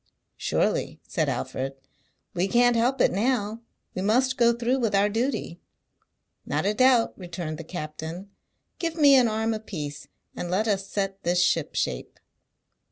"Surely," 0.35 0.99
said 1.07 1.29
Alfred, 1.29 1.75
"we 2.33 2.47
can't 2.47 2.75
help 2.75 2.99
it 3.01 3.11
now. 3.11 3.61
We 3.93 4.01
must 4.01 4.35
go 4.35 4.51
through 4.51 4.79
with 4.79 4.95
our 4.95 5.09
duty." 5.09 5.59
"Not 6.43 6.65
a 6.65 6.73
doubt," 6.73 7.13
returned 7.15 7.59
the 7.59 7.63
captain. 7.63 8.31
"Give 8.79 8.95
me 8.95 9.13
an 9.15 9.27
arm 9.27 9.53
apiece, 9.53 10.07
and 10.35 10.49
let 10.49 10.67
us 10.67 10.87
set 10.87 11.21
this 11.21 11.39
ship 11.43 11.75
shape." 11.75 12.19